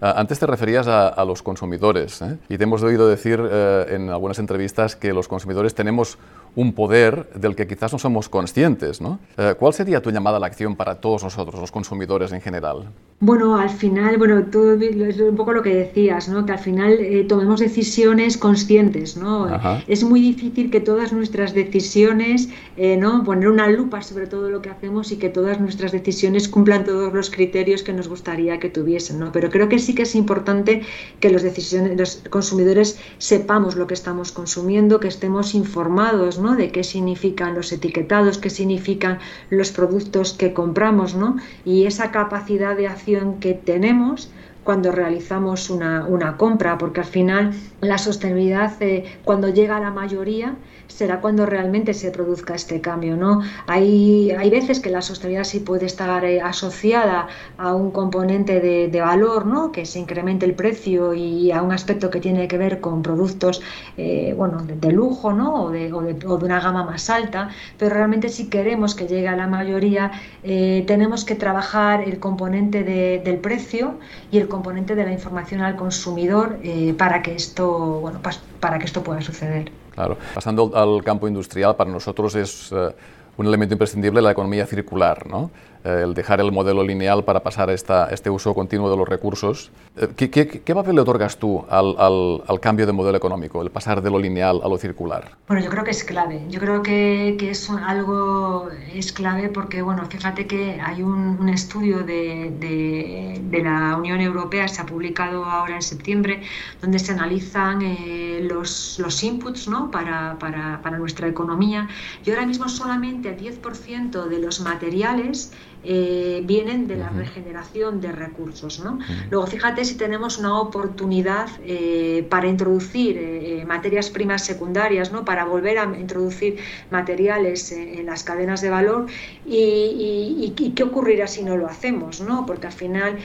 Ah, 0.00 0.14
antes 0.16 0.38
te 0.38 0.46
referías 0.46 0.88
a, 0.88 1.24
los 1.24 1.42
consumidores 1.42 2.22
¿eh? 2.22 2.38
y 2.48 2.56
te 2.56 2.64
hemos 2.64 2.82
oído 2.82 3.08
decir 3.08 3.38
eh, 3.40 3.86
en 3.90 4.08
algunas 4.08 4.38
entrevistas 4.38 4.96
que 4.96 5.12
los 5.12 5.28
consumidores 5.28 5.74
tenemos 5.74 6.18
un 6.58 6.72
poder 6.72 7.30
del 7.36 7.54
que 7.54 7.68
quizás 7.68 7.92
no 7.92 8.00
somos 8.00 8.28
conscientes. 8.28 9.00
¿no? 9.00 9.20
Eh, 9.36 9.54
¿Cuál 9.56 9.72
sería 9.72 10.02
tu 10.02 10.10
llamada 10.10 10.38
a 10.38 10.40
la 10.40 10.48
acción 10.48 10.74
para 10.74 10.96
todos 10.96 11.22
nosotros, 11.22 11.60
los 11.60 11.70
consumidores 11.70 12.32
en 12.32 12.40
general? 12.40 12.88
Bueno, 13.20 13.56
al 13.56 13.70
final, 13.70 14.18
bueno, 14.18 14.42
tú 14.50 14.70
es 14.70 15.20
un 15.20 15.36
poco 15.36 15.52
lo 15.52 15.62
que 15.62 15.72
decías, 15.72 16.28
¿no? 16.28 16.44
que 16.44 16.52
al 16.52 16.58
final 16.58 16.98
tomemos 17.28 17.60
decisiones 17.60 18.36
conscientes. 18.36 19.16
¿no? 19.16 19.46
Es 19.86 20.02
muy 20.02 20.20
difícil 20.20 20.70
que 20.70 20.80
todas 20.80 21.12
nuestras 21.12 21.54
decisiones, 21.54 22.48
¿no? 22.76 23.22
poner 23.22 23.48
una 23.48 23.68
lupa 23.68 24.02
sobre 24.02 24.26
todo 24.26 24.50
lo 24.50 24.60
que 24.60 24.70
hacemos 24.70 25.12
y 25.12 25.16
que 25.16 25.28
todas 25.28 25.60
nuestras 25.60 25.92
decisiones 25.92 26.48
cumplan 26.48 26.84
todos 26.84 27.12
los 27.12 27.30
criterios 27.30 27.84
que 27.84 27.92
nos 27.92 28.08
gustaría 28.08 28.58
que 28.58 28.68
tuviesen. 28.68 29.20
¿no? 29.20 29.30
Pero 29.30 29.48
creo 29.50 29.68
que 29.68 29.78
sí 29.78 29.94
que 29.94 30.02
es 30.02 30.16
importante 30.16 30.82
que 31.20 31.30
los, 31.30 31.42
decisiones, 31.42 31.96
los 31.96 32.22
consumidores 32.30 32.98
sepamos 33.18 33.76
lo 33.76 33.86
que 33.86 33.94
estamos 33.94 34.32
consumiendo, 34.32 34.98
que 34.98 35.08
estemos 35.08 35.54
informados 35.54 36.38
¿no? 36.38 36.47
De 36.56 36.70
qué 36.70 36.84
significan 36.84 37.54
los 37.54 37.72
etiquetados, 37.72 38.38
qué 38.38 38.50
significan 38.50 39.18
los 39.50 39.70
productos 39.70 40.32
que 40.32 40.52
compramos, 40.52 41.14
¿no? 41.14 41.36
y 41.64 41.86
esa 41.86 42.10
capacidad 42.10 42.76
de 42.76 42.88
acción 42.88 43.40
que 43.40 43.54
tenemos 43.54 44.30
cuando 44.68 44.92
realizamos 44.92 45.70
una, 45.70 46.04
una 46.04 46.36
compra, 46.36 46.76
porque 46.76 47.00
al 47.00 47.06
final 47.06 47.54
la 47.80 47.96
sostenibilidad 47.96 48.70
eh, 48.82 49.02
cuando 49.24 49.48
llega 49.48 49.78
a 49.78 49.80
la 49.80 49.90
mayoría 49.90 50.56
será 50.88 51.20
cuando 51.20 51.46
realmente 51.46 51.94
se 51.94 52.10
produzca 52.10 52.54
este 52.54 52.80
cambio. 52.80 53.16
¿no? 53.16 53.42
Hay, 53.66 54.30
hay 54.32 54.50
veces 54.50 54.80
que 54.80 54.90
la 54.90 55.00
sostenibilidad 55.02 55.44
sí 55.44 55.60
puede 55.60 55.86
estar 55.86 56.24
eh, 56.24 56.40
asociada 56.40 57.28
a 57.56 57.74
un 57.74 57.90
componente 57.92 58.60
de, 58.60 58.88
de, 58.88 59.00
valor, 59.00 59.46
¿no? 59.46 59.70
que 59.70 59.86
se 59.86 60.00
incremente 60.00 60.44
el 60.44 60.54
precio 60.54 61.14
y 61.14 61.52
a 61.52 61.62
un 61.62 61.72
aspecto 61.72 62.10
que 62.10 62.20
tiene 62.20 62.48
que 62.48 62.58
ver 62.58 62.80
con 62.80 63.02
productos 63.02 63.62
eh, 63.96 64.34
bueno, 64.36 64.62
de, 64.62 64.74
de, 64.74 64.92
lujo 64.92 65.32
¿no? 65.32 65.64
o, 65.64 65.70
de, 65.70 65.92
o, 65.92 66.02
de, 66.02 66.26
o, 66.26 66.36
de, 66.38 66.44
una 66.44 66.60
gama 66.60 66.84
más 66.84 67.08
alta, 67.10 67.50
pero 67.78 67.94
realmente 67.94 68.28
si 68.28 68.48
queremos 68.48 68.94
que 68.94 69.06
llegue 69.06 69.28
a 69.28 69.36
la 69.36 69.46
mayoría 69.46 70.10
eh, 70.42 70.84
tenemos 70.86 71.24
que 71.24 71.34
trabajar 71.34 72.02
el 72.02 72.18
componente 72.18 72.82
del 72.82 73.38
precio 73.38 73.98
y 74.30 74.38
el 74.38 74.48
componente 74.48 74.57
de 74.94 75.04
la 75.04 75.12
información 75.12 75.60
al 75.60 75.76
consumidor 75.76 76.58
eh, 76.62 76.94
para 76.96 77.22
que 77.22 77.34
esto 77.34 78.00
bueno, 78.00 78.20
para 78.60 78.78
que 78.78 78.84
esto 78.84 79.02
pueda 79.02 79.20
suceder. 79.20 79.70
Claro. 79.94 80.16
Pasando 80.34 80.70
al 80.74 81.02
campo 81.02 81.26
industrial, 81.26 81.74
para 81.76 81.90
nosotros 81.90 82.34
es 82.36 82.70
uh, 82.72 82.92
un 83.36 83.46
elemento 83.46 83.74
imprescindible 83.74 84.22
la 84.22 84.30
economía 84.30 84.66
circular, 84.66 85.26
¿no? 85.26 85.50
Eh, 85.84 86.02
el 86.04 86.14
dejar 86.14 86.40
el 86.40 86.50
modelo 86.50 86.82
lineal 86.82 87.24
para 87.24 87.40
pasar 87.40 87.70
a 87.70 87.72
esta, 87.72 88.08
este 88.10 88.30
uso 88.30 88.52
continuo 88.52 88.90
de 88.90 88.96
los 88.96 89.08
recursos. 89.08 89.70
Eh, 89.96 90.08
¿Qué, 90.16 90.28
qué, 90.28 90.48
qué 90.48 90.74
papel 90.74 90.96
le 90.96 91.02
otorgas 91.02 91.36
tú 91.36 91.64
al, 91.70 91.94
al, 91.98 92.42
al, 92.48 92.60
cambio 92.60 92.84
de 92.84 92.92
modelo 92.92 93.16
económico, 93.16 93.62
el 93.62 93.70
pasar 93.70 94.02
de 94.02 94.10
lo 94.10 94.18
lineal 94.18 94.60
a 94.64 94.68
lo 94.68 94.76
circular? 94.76 95.30
Bueno, 95.46 95.62
yo 95.62 95.70
creo 95.70 95.84
que 95.84 95.92
es 95.92 96.02
clave. 96.02 96.42
Yo 96.48 96.58
creo 96.58 96.82
que, 96.82 97.36
que 97.38 97.50
es 97.50 97.70
algo 97.70 98.68
es 98.92 99.12
clave 99.12 99.50
porque, 99.50 99.80
bueno, 99.82 100.04
fíjate 100.06 100.46
que 100.48 100.80
hay 100.80 101.02
un, 101.02 101.38
un 101.40 101.48
estudio 101.48 101.98
de, 101.98 102.52
de, 102.58 103.40
de, 103.42 103.62
la 103.62 103.96
Unión 103.96 104.20
Europea, 104.20 104.66
se 104.66 104.82
ha 104.82 104.86
publicado 104.86 105.44
ahora 105.44 105.76
en 105.76 105.82
septiembre, 105.82 106.42
donde 106.80 106.98
se 106.98 107.12
analizan 107.12 107.82
eh, 107.82 108.40
los, 108.42 108.98
los 108.98 109.22
inputs 109.22 109.68
¿no? 109.68 109.90
para, 109.92 110.36
para, 110.40 110.80
para 110.82 110.98
nuestra 110.98 111.28
economía. 111.28 111.88
Y 112.24 112.30
ahora 112.30 112.46
mismo 112.46 112.68
solamente 112.68 113.28
el 113.28 113.38
10% 113.38 114.24
de 114.26 114.38
los 114.40 114.60
materiales 114.60 115.52
eh, 115.84 116.42
vienen 116.44 116.88
de 116.88 116.96
la 116.96 117.08
regeneración 117.08 118.00
de 118.00 118.10
recursos. 118.10 118.80
¿no? 118.80 118.98
Luego, 119.30 119.46
fíjate 119.46 119.84
si 119.84 119.94
tenemos 119.94 120.38
una 120.38 120.58
oportunidad 120.60 121.48
eh, 121.64 122.26
para 122.28 122.48
introducir 122.48 123.16
eh, 123.16 123.64
materias 123.64 124.10
primas 124.10 124.44
secundarias, 124.44 125.12
¿no? 125.12 125.24
para 125.24 125.44
volver 125.44 125.78
a 125.78 125.84
introducir 125.84 126.56
materiales 126.90 127.70
en 127.70 128.06
las 128.06 128.24
cadenas 128.24 128.60
de 128.60 128.70
valor 128.70 129.06
y, 129.46 129.56
y, 129.56 130.54
y, 130.58 130.70
qué 130.70 130.82
ocurrirá 130.82 131.28
si 131.28 131.42
no 131.44 131.56
lo 131.56 131.66
hacemos, 131.66 132.20
¿no? 132.20 132.44
porque 132.44 132.66
al 132.66 132.72
final 132.72 133.16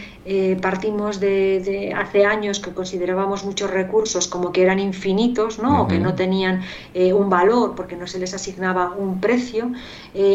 partimos 0.61 1.19
de, 1.19 1.59
de, 1.59 1.93
hace 1.93 2.25
años 2.25 2.59
que 2.59 2.71
considerábamos 2.71 3.43
muchos 3.43 3.69
recursos 3.71 4.27
como 4.27 4.51
que 4.51 4.61
eran 4.61 4.79
infinitos 4.79 5.59
¿no? 5.59 5.69
Uh 5.69 5.73
-huh. 5.73 5.83
o 5.83 5.87
que 5.87 5.99
no 5.99 6.13
tenían 6.13 6.61
un 6.93 7.29
valor 7.29 7.73
porque 7.75 7.95
no 7.95 8.07
se 8.07 8.19
les 8.19 8.33
asignaba 8.33 8.91
un 8.91 9.19
precio. 9.19 9.71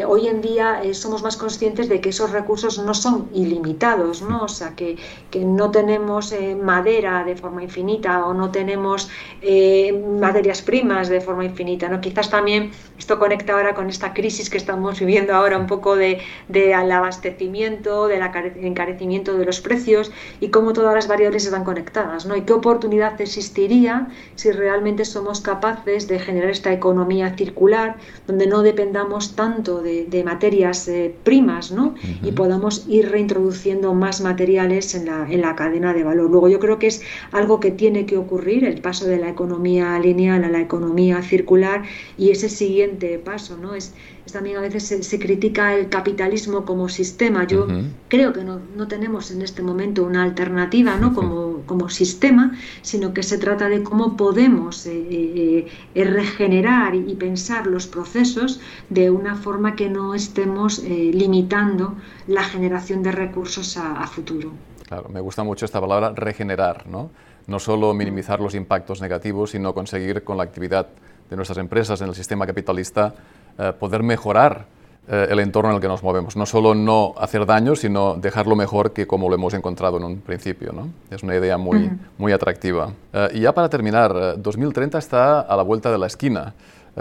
hoy 0.06 0.26
en 0.26 0.40
día 0.40 0.80
somos 0.92 1.22
más 1.22 1.36
conscientes 1.36 1.88
de 1.88 2.00
que 2.00 2.07
esos 2.08 2.30
recursos 2.30 2.78
no 2.78 2.94
son 2.94 3.28
ilimitados, 3.34 4.22
¿no? 4.22 4.44
O 4.44 4.48
sea, 4.48 4.74
que, 4.74 4.96
no 5.38 5.70
tenemos 5.70 6.32
eh, 6.32 6.56
madera 6.56 7.24
de 7.24 7.36
forma 7.36 7.62
infinita 7.62 8.26
o 8.26 8.34
no 8.34 8.50
tenemos 8.50 9.08
eh, 9.40 9.92
materias 10.20 10.62
primas 10.62 11.08
de 11.08 11.20
forma 11.20 11.44
infinita, 11.44 11.88
¿no? 11.88 12.00
Quizás 12.00 12.28
también 12.30 12.70
esto 12.98 13.18
conecta 13.18 13.52
ahora 13.52 13.74
con 13.74 13.88
esta 13.88 14.12
crisis 14.12 14.50
que 14.50 14.56
estamos 14.56 14.98
viviendo 14.98 15.34
ahora 15.34 15.56
un 15.58 15.66
poco 15.66 15.96
de, 15.96 16.20
de 16.48 16.74
al 16.74 16.90
abastecimiento, 16.90 18.08
del 18.08 18.22
encarecimiento 18.22 19.36
de 19.36 19.44
los 19.44 19.60
precios 19.60 20.10
y 20.40 20.48
cómo 20.48 20.72
todas 20.72 20.94
las 20.94 21.08
variables 21.08 21.44
están 21.44 21.64
conectadas, 21.64 22.26
¿no? 22.26 22.36
Y 22.36 22.42
qué 22.42 22.52
oportunidad 22.52 23.20
existiría 23.20 24.08
si 24.34 24.50
realmente 24.50 25.04
somos 25.04 25.40
capaces 25.40 26.08
de 26.08 26.18
generar 26.18 26.50
esta 26.50 26.72
economía 26.72 27.34
circular 27.36 27.96
donde 28.26 28.46
no 28.46 28.62
dependamos 28.62 29.36
tanto 29.36 29.82
de, 29.82 30.06
de 30.06 30.24
materias 30.24 30.88
eh, 30.88 31.14
primas, 31.24 31.70
¿no? 31.70 31.94
Y 32.22 32.32
podamos 32.32 32.86
ir 32.88 33.10
reintroduciendo 33.10 33.94
más 33.94 34.20
materiales 34.20 34.94
en 34.94 35.06
la, 35.06 35.26
en 35.30 35.40
la 35.40 35.54
cadena 35.56 35.94
de 35.94 36.04
valor. 36.04 36.30
Luego 36.30 36.48
yo 36.48 36.58
creo 36.58 36.78
que 36.78 36.88
es 36.88 37.02
algo 37.32 37.60
que 37.60 37.70
tiene 37.70 38.06
que 38.06 38.16
ocurrir, 38.16 38.64
el 38.64 38.80
paso 38.80 39.06
de 39.06 39.18
la 39.18 39.28
economía 39.28 39.98
lineal 39.98 40.44
a 40.44 40.48
la 40.48 40.60
economía 40.60 41.22
circular 41.22 41.82
y 42.16 42.30
ese 42.30 42.48
siguiente 42.48 43.18
paso, 43.18 43.56
¿no? 43.56 43.74
Es, 43.74 43.94
también 44.32 44.56
a 44.56 44.60
veces 44.60 44.84
se, 44.84 45.02
se, 45.02 45.18
critica 45.18 45.74
el 45.74 45.88
capitalismo 45.88 46.64
como 46.64 46.88
sistema. 46.88 47.44
Yo 47.46 47.64
uh 47.64 47.68
-huh. 47.68 47.90
creo 48.08 48.32
que 48.32 48.44
no, 48.44 48.60
no, 48.76 48.88
tenemos 48.88 49.30
en 49.30 49.42
este 49.42 49.62
momento 49.62 50.04
una 50.04 50.22
alternativa 50.22 50.96
¿no? 50.96 51.14
como, 51.14 51.62
como, 51.66 51.88
sistema, 51.88 52.56
sino 52.82 53.12
que 53.14 53.22
se 53.22 53.38
trata 53.38 53.68
de 53.68 53.82
cómo 53.82 54.16
podemos 54.16 54.86
eh, 54.86 55.66
eh, 55.94 56.04
regenerar 56.04 56.94
y 56.94 57.14
pensar 57.14 57.66
los 57.66 57.86
procesos 57.86 58.60
de 58.88 59.10
una 59.10 59.34
forma 59.36 59.76
que 59.76 59.88
no 59.88 60.14
estemos 60.14 60.78
eh, 60.80 61.10
limitando 61.12 61.94
la 62.26 62.42
generación 62.42 63.02
de 63.02 63.12
recursos 63.12 63.76
a, 63.76 64.00
a, 64.00 64.06
futuro. 64.06 64.52
Claro, 64.86 65.08
me 65.08 65.20
gusta 65.20 65.44
mucho 65.44 65.64
esta 65.64 65.80
palabra 65.80 66.12
regenerar, 66.14 66.86
¿no? 66.86 67.10
No 67.46 67.58
solo 67.58 67.94
minimizar 67.94 68.40
los 68.40 68.54
impactos 68.54 69.00
negativos, 69.00 69.50
sino 69.50 69.74
conseguir 69.74 70.22
con 70.22 70.36
la 70.36 70.42
actividad 70.42 70.88
de 71.30 71.36
nuestras 71.36 71.58
empresas 71.58 72.00
en 72.00 72.08
el 72.08 72.14
sistema 72.14 72.46
capitalista 72.46 73.14
eh, 73.58 73.72
poder 73.78 74.02
mejorar 74.02 74.66
eh, 75.10 75.28
el 75.30 75.40
entorno 75.40 75.70
en 75.70 75.76
el 75.76 75.80
que 75.80 75.88
nos 75.88 76.02
movemos. 76.02 76.36
No 76.36 76.44
solo 76.44 76.74
no 76.74 77.14
hacer 77.18 77.46
daño, 77.46 77.74
sino 77.74 78.14
dejarlo 78.16 78.54
mejor 78.54 78.92
que 78.92 79.06
como 79.06 79.28
lo 79.30 79.34
hemos 79.34 79.54
encontrado 79.54 79.96
en 79.96 80.04
un 80.04 80.20
principio. 80.20 80.72
¿no? 80.72 80.88
Es 81.10 81.22
una 81.22 81.34
idea 81.34 81.56
muy, 81.56 81.78
uh 81.78 81.90
-huh. 81.90 81.98
muy 82.18 82.32
atractiva. 82.32 82.92
Eh, 83.14 83.28
y 83.34 83.40
ya 83.40 83.52
para 83.52 83.70
terminar, 83.70 84.34
2030 84.36 84.98
está 84.98 85.40
a 85.40 85.56
la 85.56 85.62
vuelta 85.62 85.90
de 85.90 85.96
la 85.96 86.06
esquina. 86.06 86.52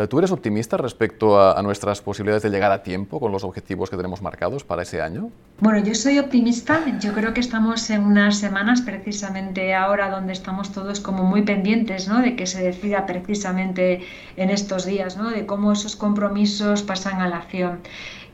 ¿Tú 0.05 0.19
eres 0.19 0.31
optimista 0.31 0.77
respecto 0.77 1.39
a, 1.39 1.57
a, 1.57 1.63
nuestras 1.63 2.01
posibilidades 2.01 2.43
de 2.43 2.51
llegar 2.51 2.71
a 2.71 2.83
tiempo 2.83 3.19
con 3.19 3.31
los 3.31 3.43
objetivos 3.43 3.89
que 3.89 3.97
tenemos 3.97 4.21
marcados 4.21 4.63
para 4.63 4.83
ese 4.83 5.01
año? 5.01 5.31
Bueno, 5.59 5.79
yo 5.79 5.95
soy 5.95 6.19
optimista. 6.19 6.83
Yo 6.99 7.13
creo 7.13 7.33
que 7.33 7.39
estamos 7.39 7.89
en 7.89 8.03
unas 8.03 8.37
semanas, 8.37 8.81
precisamente 8.81 9.73
ahora, 9.73 10.11
donde 10.11 10.33
estamos 10.33 10.71
todos 10.71 10.99
como 10.99 11.23
muy 11.23 11.41
pendientes 11.41 12.07
¿no? 12.07 12.21
de 12.21 12.35
que 12.35 12.45
se 12.45 12.61
decida 12.61 13.07
precisamente 13.07 14.01
en 14.35 14.51
estos 14.51 14.85
días, 14.85 15.17
¿no? 15.17 15.31
de 15.31 15.47
cómo 15.47 15.71
esos 15.71 15.95
compromisos 15.95 16.83
pasan 16.83 17.21
a 17.21 17.27
la 17.27 17.37
acción. 17.37 17.79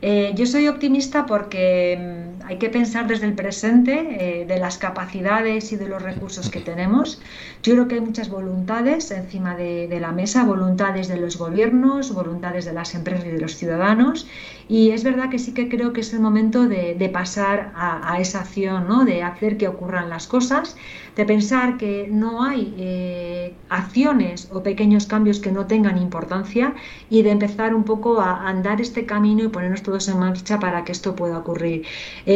Eh, 0.05 0.33
yo 0.35 0.45
soy 0.45 0.67
optimista 0.67 1.25
porque 1.25 2.35
mm, 2.41 2.42
hay 2.47 2.57
que 2.57 2.69
pensar 2.69 3.07
desde 3.07 3.25
el 3.25 3.33
presente 3.33 4.41
eh, 4.41 4.45
de 4.45 4.59
las 4.59 4.77
capacidades 4.77 5.71
y 5.71 5.75
de 5.77 5.87
los 5.87 6.01
recursos 6.01 6.49
que 6.49 6.59
tenemos. 6.59 7.21
Yo 7.61 7.73
creo 7.73 7.87
que 7.87 7.95
hay 7.95 8.01
muchas 8.01 8.29
voluntades 8.29 9.11
encima 9.11 9.55
de, 9.55 9.97
la 9.99 10.11
mesa, 10.11 10.43
voluntades 10.43 11.07
de 11.07 11.17
los 11.17 11.37
gobiernos, 11.37 12.13
voluntades 12.13 12.65
de 12.65 12.73
las 12.73 12.95
empresas 12.95 13.25
y 13.25 13.29
de 13.29 13.39
los 13.39 13.55
ciudadanos. 13.55 14.27
Y 14.67 14.91
es 14.91 15.03
verdad 15.03 15.29
que 15.29 15.39
sí 15.39 15.53
que 15.53 15.69
creo 15.69 15.93
que 15.93 16.01
es 16.01 16.13
el 16.13 16.19
momento 16.19 16.67
de, 16.67 17.09
pasar 17.13 17.71
a, 17.75 18.17
esa 18.19 18.41
acción, 18.41 18.87
¿no? 18.87 19.05
de 19.05 19.23
hacer 19.23 19.57
que 19.57 19.67
ocurran 19.67 20.09
las 20.09 20.27
cosas, 20.27 20.75
de 21.15 21.25
pensar 21.25 21.77
que 21.77 22.07
no 22.09 22.43
hay 22.43 22.73
eh, 22.77 23.53
acciones 23.69 24.49
o 24.51 24.63
pequeños 24.63 25.05
cambios 25.05 25.39
que 25.39 25.51
no 25.51 25.67
tengan 25.67 25.97
importancia 25.97 26.73
y 27.09 27.21
de 27.21 27.31
empezar 27.31 27.75
un 27.75 27.83
poco 27.83 28.19
a 28.19 28.47
andar 28.47 28.81
este 28.81 29.05
camino 29.05 29.43
y 29.43 29.47
ponernos 29.49 29.83
todos 29.83 30.07
en 30.07 30.19
marcha 30.19 30.59
para 30.59 30.83
que 30.83 30.91
esto 30.91 31.15
pueda 31.15 31.37
ocurrir. 31.37 31.85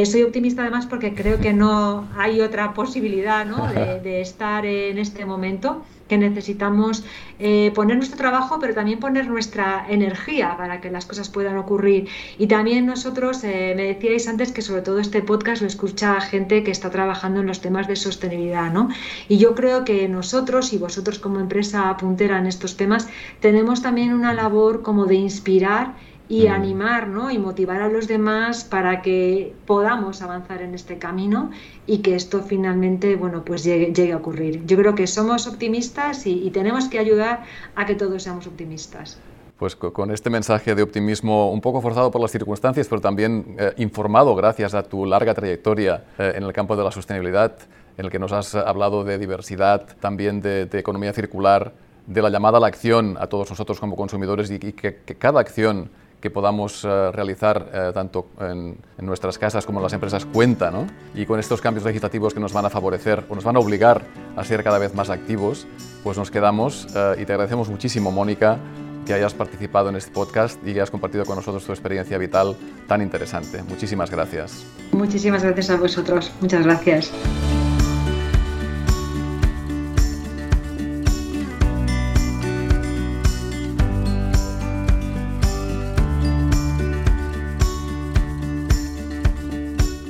Soy 0.06 0.24
optimista 0.24 0.62
además 0.62 0.86
porque 0.86 1.14
creo 1.14 1.40
que 1.40 1.54
no 1.54 2.08
hay 2.18 2.42
otra 2.42 2.74
posibilidad 2.74 3.46
¿no? 3.46 3.68
de, 3.68 4.00
de 4.04 4.22
estar 4.22 4.66
en 4.66 4.98
este 4.98 5.26
momento 5.26 5.84
que 6.08 6.18
necesitamos 6.18 7.04
eh, 7.40 7.72
poner 7.76 7.98
nuestro 7.98 8.18
trabajo, 8.18 8.58
pero 8.60 8.74
también 8.74 9.00
poner 9.00 9.28
nuestra 9.28 9.86
energía 9.90 10.56
para 10.58 10.82
que 10.82 10.90
las 10.90 11.06
cosas 11.06 11.30
puedan 11.30 11.58
ocurrir. 11.58 12.08
Y 12.38 12.48
también 12.48 12.86
nosotros, 12.86 13.44
eh, 13.44 13.74
me 13.76 13.84
decíais 13.84 14.28
antes 14.28 14.52
que 14.52 14.62
sobre 14.62 14.82
todo 14.82 15.00
este 15.00 15.22
podcast 15.22 15.62
lo 15.62 15.68
escucha 15.68 16.20
gente 16.22 16.64
que 16.64 16.72
está 16.72 16.90
trabajando 16.90 17.42
en 17.42 17.48
los 17.48 17.62
temas 17.62 17.88
de 17.88 17.96
sostenibilidad, 17.96 18.72
¿no? 18.72 18.90
Y 19.28 19.38
yo 19.38 19.54
creo 19.56 19.86
que 19.86 20.08
nosotros 20.08 20.74
y 20.74 20.78
vosotros 20.78 21.20
como 21.20 21.40
empresa 21.40 21.96
puntera 21.98 22.40
en 22.40 22.48
estos 22.48 22.78
temas 22.78 23.08
tenemos 23.40 23.82
también 23.82 24.14
una 24.14 24.34
labor 24.34 24.82
como 24.82 25.06
de 25.06 25.16
inspirar 25.16 25.96
y 26.30 26.48
mm. 26.48 26.52
animar 26.52 27.08
¿no? 27.08 27.32
y 27.32 27.38
motivar 27.38 27.82
a 27.82 27.90
los 27.90 28.08
demás 28.08 28.64
para 28.64 29.02
que 29.02 29.54
podamos 29.66 30.22
avanzar 30.22 30.62
en 30.62 30.74
este 30.74 30.98
camino 30.98 31.52
y 31.86 32.00
que 32.00 32.16
esto 32.16 32.42
finalmente 32.42 33.16
bueno, 33.16 33.44
pues 33.46 33.64
llegue, 33.64 33.94
llegue 33.94 34.14
a 34.14 34.18
ocurrir. 34.18 34.66
Yo 34.66 34.78
creo 34.78 34.96
que 34.96 35.08
somos 35.08 35.48
optimistas 35.48 36.26
y, 36.26 36.46
y, 36.46 36.52
tenemos 36.52 36.90
que 36.90 37.00
ayudar 37.00 37.44
a 37.76 37.86
que 37.86 37.96
todos 37.96 38.24
seamos 38.24 38.48
optimistas. 38.48 39.20
Pues 39.58 39.76
con 39.76 40.12
este 40.12 40.30
mensaje 40.30 40.76
de 40.76 40.84
optimismo 40.84 41.52
un 41.52 41.62
poco 41.62 41.82
forzado 41.82 42.12
por 42.12 42.22
las 42.22 42.32
circunstancias, 42.32 42.88
pero 42.88 43.02
también 43.02 43.56
eh, 43.58 43.74
informado 43.78 44.36
gracias 44.36 44.76
a 44.76 44.84
tu 44.84 45.06
larga 45.06 45.34
trayectoria 45.34 46.04
eh, 46.20 46.34
en 46.36 46.44
el 46.44 46.54
campo 46.54 46.76
de 46.76 46.84
la 46.84 46.92
sostenibilidad, 46.92 47.58
en 47.98 48.06
el 48.06 48.12
que 48.12 48.20
nos 48.20 48.34
has 48.34 48.54
hablado 48.54 49.04
de 49.04 49.18
diversidad, 49.18 49.98
también 50.00 50.42
de, 50.42 50.68
de 50.68 50.78
economía 50.78 51.12
circular, 51.12 51.74
de 52.06 52.22
la 52.22 52.30
llamada 52.30 52.58
a 52.58 52.62
la 52.62 52.68
acción 52.68 53.18
a 53.20 53.28
todos 53.28 53.50
nosotros 53.50 53.80
como 53.80 53.96
consumidores 53.96 54.52
y, 54.52 54.56
y 54.56 54.74
que, 54.74 54.98
que 55.04 55.16
cada 55.16 55.40
acción 55.40 55.90
que 56.20 56.30
podamos 56.30 56.84
eh, 56.84 57.12
realizar 57.12 57.70
eh, 57.74 57.92
tanto 57.94 58.28
en, 58.40 58.78
nuestras 58.98 59.38
casas 59.38 59.66
como 59.66 59.80
en 59.80 59.84
las 59.84 59.94
empresas 59.94 60.26
cuenta, 60.26 60.72
¿no? 60.72 60.88
Y 61.14 61.26
con 61.26 61.40
estos 61.40 61.62
cambios 61.62 61.86
legislativos 61.86 62.34
que 62.34 62.40
nos 62.40 62.54
van 62.54 62.66
a 62.66 62.70
favorecer 62.70 63.24
o 63.30 63.36
nos 63.36 63.44
van 63.44 63.56
a 63.56 63.60
obligar 63.60 64.02
a 64.36 64.44
ser 64.44 64.64
cada 64.64 64.80
vez 64.80 64.94
más 64.96 65.10
activos, 65.10 65.68
pues 66.04 66.18
nos 66.18 66.32
quedamos 66.32 66.88
eh, 66.96 67.22
y 67.22 67.26
te 67.26 67.34
agradecemos 67.34 67.70
muchísimo, 67.70 68.12
Mónica, 68.12 68.58
que 69.06 69.14
hayas 69.14 69.34
participado 69.34 69.90
en 69.90 69.96
este 69.96 70.12
podcast 70.12 70.60
y 70.64 70.74
que 70.74 70.80
hayas 70.80 70.92
compartido 70.92 71.26
con 71.26 71.36
nosotros 71.38 71.64
tu 71.66 71.72
experiencia 71.72 72.18
vital 72.18 72.56
tan 72.88 73.02
interesante. 73.02 73.64
Muchísimas 73.64 74.12
gracias. 74.12 74.66
Muchísimas 74.92 75.44
gracias 75.44 75.70
a 75.70 75.78
vosotros. 75.78 76.32
Muchas 76.42 76.64
gracias. 76.64 77.12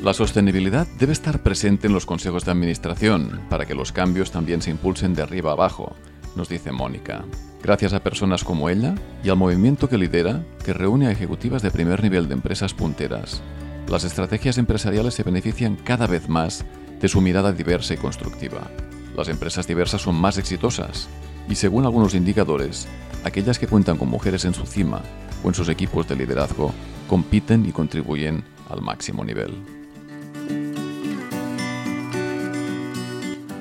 La 0.07 0.13
sostenibilidad 0.13 0.87
debe 0.97 1.11
estar 1.11 1.43
presente 1.43 1.87
en 1.87 1.93
los 1.93 2.05
consejos 2.05 2.45
de 2.45 2.51
administración 2.51 3.41
para 3.49 3.65
que 3.65 3.75
los 3.75 3.91
cambios 3.91 4.31
también 4.31 4.61
se 4.61 4.71
impulsen 4.71 5.13
de 5.13 5.21
arriba 5.21 5.51
abajo, 5.51 5.97
nos 6.37 6.47
dice 6.47 6.71
Mónica. 6.71 7.25
Gracias 7.61 7.91
a 7.91 8.01
personas 8.01 8.45
como 8.45 8.69
ella 8.69 8.95
y 9.21 9.27
al 9.27 9.35
movimiento 9.35 9.89
que 9.89 9.97
lidera, 9.97 10.45
que 10.63 10.71
reúne 10.71 11.07
a 11.07 11.11
ejecutivas 11.11 11.61
de 11.61 11.71
primer 11.71 12.01
nivel 12.01 12.29
de 12.29 12.35
empresas 12.35 12.73
punteras, 12.73 13.41
las 13.89 14.05
estrategias 14.05 14.57
empresariales 14.57 15.13
se 15.13 15.23
benefician 15.23 15.75
cada 15.75 16.07
vez 16.07 16.29
más 16.29 16.63
de 17.01 17.09
su 17.09 17.19
mirada 17.19 17.51
diversa 17.51 17.93
y 17.93 17.97
constructiva. 17.97 18.71
Las 19.13 19.27
empresas 19.27 19.67
diversas 19.67 20.03
son 20.03 20.15
más 20.15 20.37
exitosas 20.37 21.09
y 21.49 21.55
según 21.55 21.83
algunos 21.83 22.13
indicadores, 22.15 22.87
aquellas 23.25 23.59
que 23.59 23.67
cuentan 23.67 23.97
con 23.97 24.07
mujeres 24.07 24.45
en 24.45 24.53
su 24.53 24.65
cima 24.65 25.01
o 25.43 25.49
en 25.49 25.53
sus 25.53 25.67
equipos 25.67 26.07
de 26.07 26.15
liderazgo 26.15 26.71
compiten 27.09 27.65
y 27.65 27.73
contribuyen 27.73 28.45
al 28.69 28.81
máximo 28.81 29.25
nivel. 29.25 29.76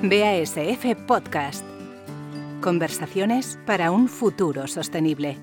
BASF 0.03 0.95
Podcast. 1.07 1.65
Conversaciones 2.61 3.57
para 3.65 3.89
un 3.89 4.07
futuro 4.07 4.67
sostenible. 4.67 5.37